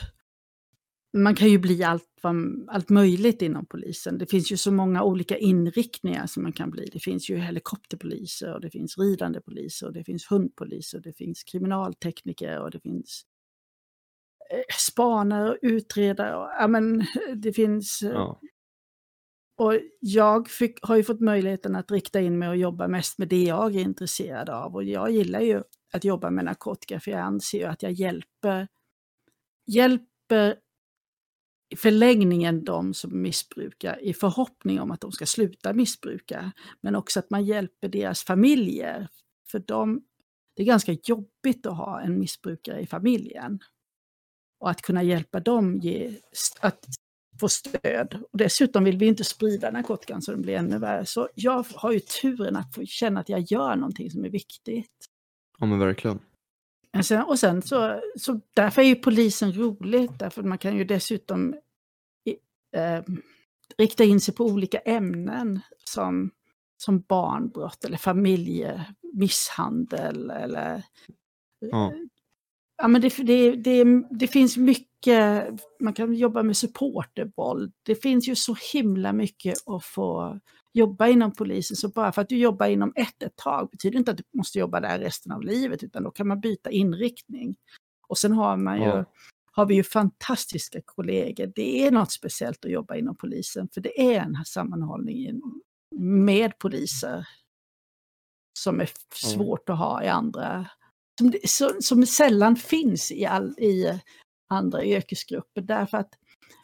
[1.13, 2.05] Man kan ju bli allt,
[2.67, 4.17] allt möjligt inom polisen.
[4.17, 6.89] Det finns ju så många olika inriktningar som man kan bli.
[6.93, 11.13] Det finns ju helikopterpoliser och det finns ridande poliser och det finns hundpoliser och det
[11.13, 13.23] finns kriminaltekniker och det finns
[14.51, 16.35] eh, spanare och utredare.
[16.35, 18.01] Och, ja, men, det finns...
[18.01, 18.39] eh, Ja.
[19.57, 23.27] och jag fick, har ju fått möjligheten att rikta in mig och jobba mest med
[23.27, 24.75] det jag är intresserad av.
[24.75, 28.67] Och jag gillar ju att jobba med narkotika för jag anser ju att jag hjälper,
[29.67, 30.55] hjälper
[31.69, 36.51] i förlängningen de som missbrukar i förhoppning om att de ska sluta missbruka.
[36.81, 39.07] Men också att man hjälper deras familjer.
[39.51, 40.01] För de,
[40.55, 43.59] det är ganska jobbigt att ha en missbrukare i familjen.
[44.59, 46.19] Och att kunna hjälpa dem ge,
[46.59, 46.85] att
[47.39, 48.23] få stöd.
[48.31, 51.05] Och dessutom vill vi inte sprida narkotikan så den blir ännu värre.
[51.05, 55.05] Så jag har ju turen att få känna att jag gör någonting som är viktigt.
[55.59, 56.19] ja, men verkligen.
[57.03, 61.55] Sen, och sen så, så därför är ju polisen roligt, därför man kan ju dessutom
[62.25, 62.35] i,
[62.77, 63.03] eh,
[63.77, 66.31] rikta in sig på olika ämnen som,
[66.77, 70.83] som barnbrott eller familjemisshandel eller
[71.59, 71.93] Ja.
[72.81, 75.47] Ja, men det, det, det, det finns mycket,
[75.79, 77.73] man kan jobba med supportervåld.
[77.83, 80.39] Det finns ju så himla mycket att få
[80.73, 81.77] jobba inom polisen.
[81.77, 84.59] Så bara för att du jobbar inom ett ett tag betyder inte att du måste
[84.59, 87.55] jobba där resten av livet, utan då kan man byta inriktning.
[88.07, 89.05] Och sen har, man ju, Ja.
[89.51, 91.51] har vi ju fantastiska kollegor.
[91.55, 95.41] Det är något speciellt att jobba inom polisen, för det är en sammanhållning
[95.95, 97.27] med poliser
[98.59, 100.67] som är svårt att ha i andra
[101.19, 103.99] som, som, som sällan finns i, all, i
[104.49, 106.13] andra yrkesgrupper därför att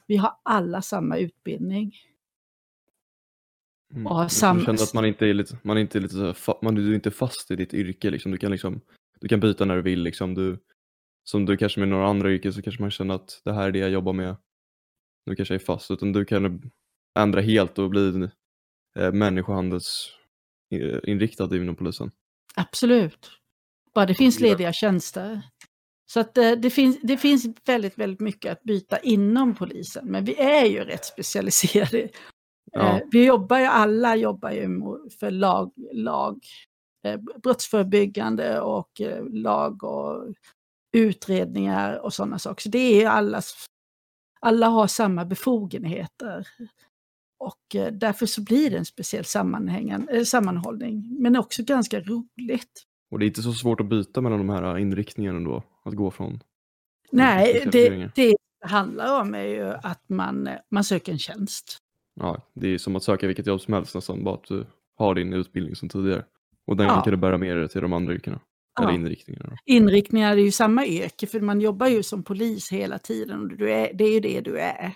[0.08, 1.96] vi har alla samma utbildning.
[3.96, 4.08] Mm.
[4.08, 6.58] Och ha Jag sam- känner att man inte är lite, man är inte lite fa-
[6.62, 8.32] man, du är inte fast i ditt yrke liksom.
[8.32, 8.82] Du kan liksom,
[9.20, 10.34] du kan byta när du vill liksom.
[10.34, 10.60] Du,
[11.24, 13.72] som du kanske med några andra yrken så kanske man känner att det här är
[13.72, 14.36] det jag jobbar med.
[15.26, 16.72] Nu kanske jag är fast, utan du kan
[17.20, 18.28] ändra helt och bli
[19.00, 22.12] eh, människohandelsinriktad inom polisen.
[22.56, 23.32] Absolut.
[23.94, 25.42] Bara det finns lediga tjänster.
[26.06, 30.06] Så att eh, det, finns, det finns väldigt, väldigt mycket att byta inom polisen.
[30.08, 32.10] Men vi är ju rätt specialiserade.
[32.72, 32.98] Ja.
[32.98, 34.68] Eh, vi jobbar ju, alla jobbar ju
[35.20, 36.46] för lag, lag
[37.06, 40.36] eh, brottsförebyggande och eh, lag och
[40.94, 42.62] utredningar och sådana saker.
[42.62, 43.66] Så det är ju allas,
[44.40, 46.48] alla har samma befogenheter.
[47.38, 49.26] Och därför så blir det en speciell
[50.26, 52.84] sammanhållning, men också ganska roligt.
[53.12, 56.12] Och det är inte så svårt att byta mellan de här inriktningarna då, att gå
[56.12, 56.40] från
[57.12, 61.78] Nej, det, det handlar om är ju att man, man söker en tjänst.
[62.16, 64.66] Ja, det är som att söka vilket jobb som helst nästan, bara att du
[64.98, 66.24] har din utbildning som tidigare.
[66.68, 67.02] Och den Ja.
[67.02, 68.40] kan du bära med dig till de andra yrkena.
[68.80, 68.96] Eller Ja.
[68.96, 69.50] inriktningarna.
[69.50, 69.56] då.
[69.66, 73.42] Inriktningar är ju samma yrke, för man jobbar ju som polis hela tiden.
[73.42, 74.92] Och du är, det är ju det du är.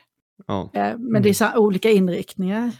[0.47, 2.71] Ja, Eh, Men det är så olika inriktningar.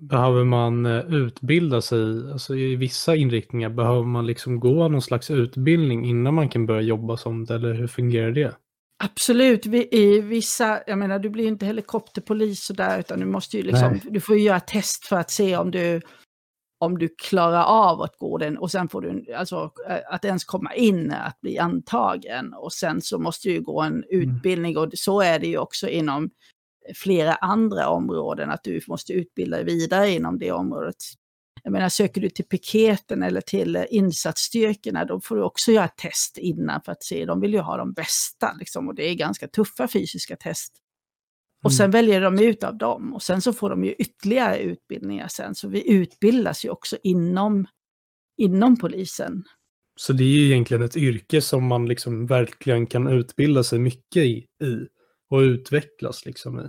[0.00, 5.30] Behöver man eh, utbilda sig, alltså i vissa inriktningar, behöver man liksom gå någon slags
[5.30, 8.56] utbildning innan man kan börja jobba som det, eller hur fungerar det?
[8.98, 13.62] Absolut, vi- i vissa, jag menar du blir inte helikopterpolis sådär utan du måste ju
[13.62, 14.02] liksom, Nej.
[14.10, 16.00] du får ju göra test för att se om du,
[16.78, 20.44] om du klarar av att gå den och sen får du, alltså eh, att ens
[20.44, 25.20] komma in, att bli antagen och sen så måste du gå en utbildning och så
[25.20, 26.30] är det ju också inom
[26.94, 30.96] flera andra områden, att du måste utbilda dig vidare inom det området.
[31.62, 36.38] Jag menar, söker du till piketen eller till insatsstyrkorna, då får du också göra test
[36.38, 37.24] innan för att se.
[37.24, 40.72] De vill ju ha de bästa, liksom, och det är ganska tuffa fysiska test.
[41.64, 45.28] Och sen väljer de ut av dem och sen så får de ju ytterligare utbildningar
[45.28, 45.54] sen.
[45.54, 47.66] Så vi utbildas ju också inom,
[48.36, 49.44] inom polisen.
[49.96, 54.22] Så det är ju egentligen ett yrke som man liksom verkligen kan utbilda sig mycket
[54.22, 54.86] i, i
[55.30, 56.68] och utvecklas liksom i.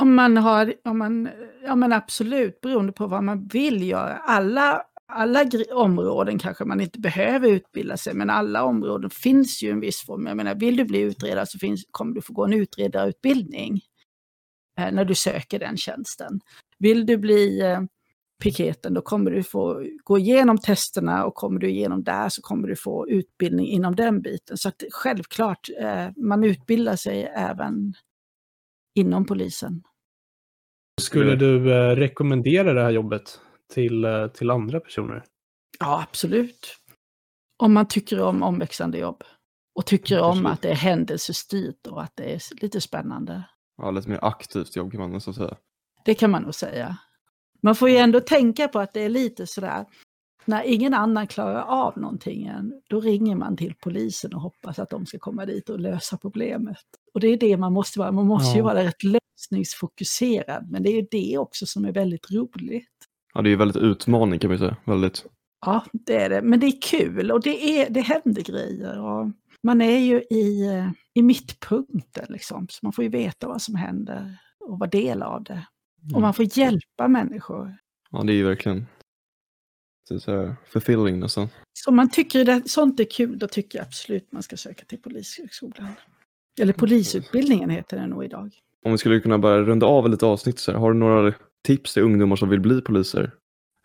[0.00, 1.28] Om man har, om man,
[1.64, 4.16] ja men absolut, beroende på vad man vill göra.
[4.16, 9.80] Alla, alla områden kanske man inte behöver utbilda sig, men alla områden finns ju en
[9.80, 10.26] viss form.
[10.26, 13.80] Jag menar, vill du bli utredare så finns, kommer du få gå en utredarutbildning
[14.80, 16.40] eh, när du söker den tjänsten.
[16.78, 17.80] Vill du bli eh,
[18.42, 22.68] piketen, då kommer du få gå igenom testerna och kommer du igenom där så kommer
[22.68, 24.56] du få utbildning inom den biten.
[24.56, 27.94] Så att självklart, eh, man utbildar sig även
[28.96, 29.82] inom polisen.
[31.00, 31.38] Skulle Mm.
[31.38, 33.40] du eh, rekommendera det här jobbet
[33.74, 35.24] till, eh, till andra personer?
[35.80, 36.76] Ja, absolut.
[37.62, 39.22] Om man tycker om omväxlande jobb.
[39.74, 40.52] Och tycker om Absolut.
[40.52, 43.42] att det är händelsestyrt och att det är lite spännande.
[43.78, 45.56] ja lite mer aktivt jobb kan man nästan säga.
[46.04, 46.96] Det kan man nog säga.
[47.62, 49.86] Man får ju ändå tänka på att det är lite sådär,
[50.44, 54.90] när ingen annan klarar av någonting än, då ringer man till polisen och hoppas att
[54.90, 56.78] de ska komma dit och lösa problemet.
[57.16, 58.64] Och det är det man måste vara, man måste ju Ja.
[58.64, 62.88] vara rätt lösningsfokuserad, men det är ju det också som är väldigt roligt.
[63.34, 64.76] Ja, det är ju väldigt utmaning kan man ju säga.
[64.84, 65.26] Väldigt.
[65.66, 66.42] Ja, det är det.
[66.42, 69.00] Men det är kul och det, är, det händer grejer.
[69.00, 69.30] Och
[69.62, 70.70] man är ju i,
[71.14, 75.44] i mittpunkten liksom, så man får ju veta vad som händer och vara del av
[75.44, 75.66] det.
[76.14, 77.76] Och man får hjälpa människor.
[78.10, 78.86] Ja, det är ju verkligen
[80.08, 81.48] det så fulfilling nästan.
[81.72, 84.84] Så om man tycker det, sånt är kul, då tycker jag absolut man ska söka
[84.84, 85.88] till Polishögskolan.
[86.60, 88.52] Eller polisutbildningen heter den nog idag.
[88.84, 90.78] Om vi skulle kunna bara runda av lite avsnitt så här.
[90.78, 93.30] Har du några tips till ungdomar som vill bli poliser?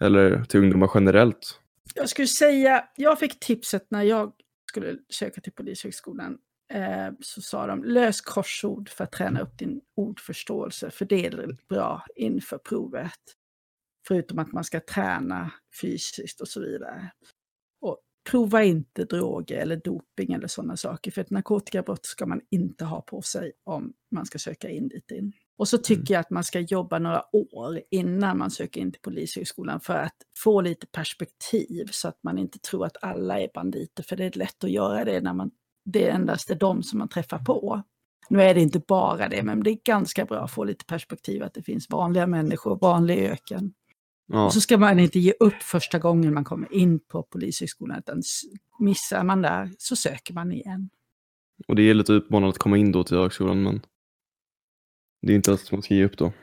[0.02, 1.60] Eller till ungdomar generellt?
[1.96, 4.34] Jag skulle säga, jag fick tipset när jag
[4.70, 6.38] skulle söka till Polishögskolan.
[6.74, 11.58] Eh, så sa de, lös korsord för att träna upp din ordförståelse, för det är
[11.70, 13.20] bra inför provet.
[14.08, 17.12] Förutom att man ska träna fysiskt och så vidare.
[18.30, 23.02] Prova inte droger eller doping eller sådana saker, för ett narkotikabrott ska man inte ha
[23.02, 25.34] på sig om man ska söka in dit in.
[25.58, 29.02] Och så tycker jag att man ska jobba några år innan man söker in till
[29.02, 34.04] Polishögskolan för att få lite perspektiv så att man inte tror att alla är banditer,
[34.04, 35.52] för det är lätt att göra det när man,
[35.86, 37.82] det är endast är de som man träffar på.
[38.30, 41.44] Nu är det inte bara det, men det är ganska bra att få lite perspektiv
[41.44, 43.74] att det finns vanliga människor, vanlig öken.
[44.32, 48.00] Ja, Och så ska man inte ge upp första gången man kommer in på Polishögskolan,
[48.00, 48.22] utan
[48.80, 50.89] missar man där så söker man igen.
[51.67, 53.82] och det är lite utmanande att komma in då till högskolan men
[55.22, 56.34] det är inte att man ska ge upp då.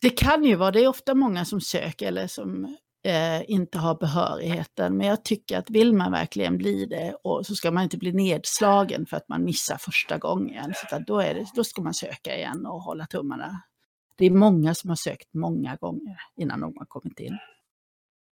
[0.00, 2.76] Det kan ju vara, det är ofta många som söker eller som
[3.06, 4.96] eh, inte har behörigheten.
[4.96, 8.12] Men jag tycker att vill man verkligen bli det och så ska man inte bli
[8.12, 10.74] nedslagen för att man missar första gången.
[10.74, 13.62] Så att då, är det, då ska man söka igen och hålla tummarna.
[14.16, 17.38] Det är många som har sökt många gånger innan de har kommit in.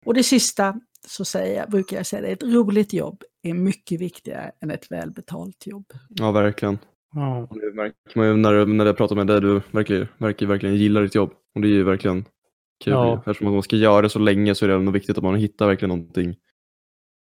[0.07, 4.01] Och det sista så säger jag, brukar jag säga det, ett roligt jobb är mycket
[4.01, 5.93] viktigare än ett välbetalt jobb.
[6.09, 6.79] Ja, verkligen.
[7.14, 7.49] Ja.
[7.51, 11.01] Det märker man ju när, när jag pratar med dig, du verkar, verkar verkligen gilla
[11.01, 11.33] ditt jobb.
[11.55, 12.25] Och det är ju verkligen
[12.85, 12.92] kul.
[12.92, 13.13] Ja.
[13.13, 13.19] ju.
[13.19, 15.35] Eftersom att man ska göra det så länge så är det ändå viktigt att man
[15.35, 16.37] hittar verkligen någonting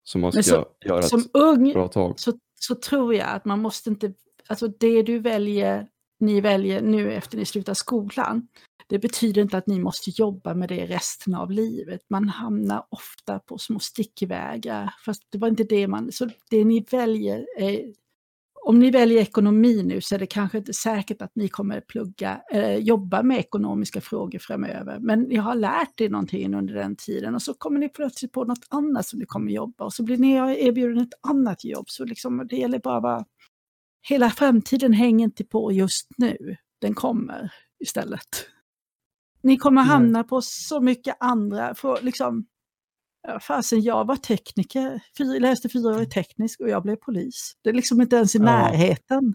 [0.05, 2.21] som man ska så- göra Som ett ung bra tag.
[2.21, 4.13] så, så tror jag att man måste inte,
[4.47, 5.89] alltså det du väljer,
[6.23, 8.49] ni väljer nu efter ni slutar skolan,
[8.87, 12.01] det betyder inte att ni måste jobba med det resten av livet.
[12.11, 16.87] Man hamnar ofta på små stickvägar, fast det var inte det man, så det ni
[16.91, 17.93] väljer är,
[18.65, 22.41] om ni väljer ekonomi nu så är det kanske inte säkert att ni kommer plugga,
[22.53, 24.99] eh, jobba med ekonomiska frågor framöver.
[24.99, 28.45] Men ni har lärt er någonting under den tiden och så kommer ni plötsligt på
[28.45, 30.33] något annat som ni kommer jobba och så blir ni
[30.67, 31.85] erbjuden ett annat jobb.
[31.89, 33.25] Så liksom, det gäller bara att vara
[34.03, 36.57] hela framtiden hänger inte på just nu.
[36.81, 38.49] Den kommer istället.
[39.43, 42.47] Ni kommer hamna på så mycket andra, för liksom,
[43.41, 47.57] fasen jag var tekniker, fyra, läste fyra år i teknisk och jag blev polis.
[47.63, 48.45] Det är liksom inte ens i Ja.
[48.45, 49.35] närheten.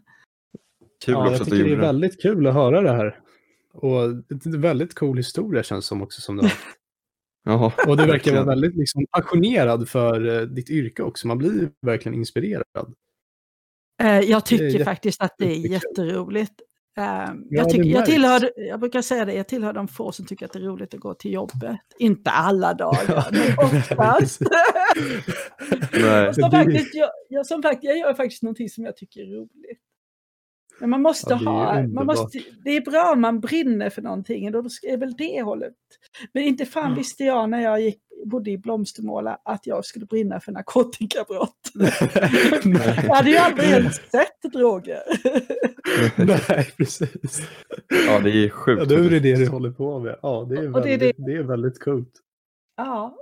[1.05, 1.81] Kul ja, jag tycker det är det.
[1.81, 3.19] väldigt kul att höra det här.
[3.73, 6.51] Och det är en väldigt cool historia känns som också som du har.
[7.45, 7.71] Jaha.
[7.87, 11.27] Och du verkar vara väldigt liksom, passionerad för eh, ditt yrke också.
[11.27, 12.93] Man blir verkligen inspirerad.
[14.03, 16.61] Eh, jag tycker faktiskt att det är jätteroligt.
[16.61, 16.67] Eh,
[16.99, 20.45] Ja, jag, tycker, jag, tillhör, jag brukar säga det, jag tillhör de få som tycker
[20.45, 21.77] att det är roligt att gå till jobbet.
[21.99, 24.37] Inte alla dagar, men oftast.
[26.35, 29.79] Som faktiskt, jag, jag, som fakt, jag gör faktiskt någonting som jag tycker är roligt.
[30.79, 34.45] Men man måste Ja, ha, man måste, det är bra om man brinner för någonting
[34.45, 35.73] och då är väl det hållet.
[36.33, 40.39] Men inte fan visste jag när jag gick, bodde i Blomstermåla att jag skulle brinna
[40.39, 41.71] för narkotikabrott.
[43.07, 44.99] jag hade ju aldrig ens sett droger.
[46.25, 47.41] Nej, precis.
[48.07, 48.79] Ja, det är sjukt.
[48.79, 50.19] Ja, då är det det du håller på med.
[50.21, 52.11] Ja, det är Och det är väldigt, det är väldigt coolt.
[52.77, 53.17] ja.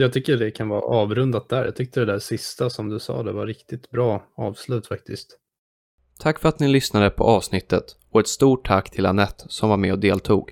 [0.00, 1.64] Jag tycker det kan vara avrundat där.
[1.64, 5.38] Jag tyckte det där sista som du sa, det var riktigt bra avslut faktiskt.
[6.18, 9.76] Tack för att ni lyssnade på avsnittet och ett stort tack till Annette som var
[9.76, 10.50] med och deltog.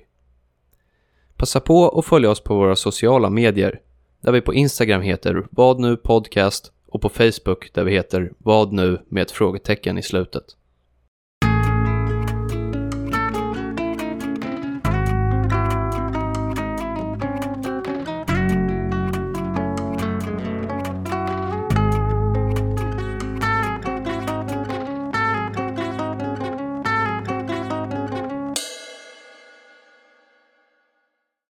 [1.35, 3.81] Passa på att följa oss på våra sociala medier
[4.21, 8.73] där vi på Instagram heter Vad nu podcast och på Facebook där vi heter Vad
[8.73, 10.43] nu med ett frågetecken i slutet.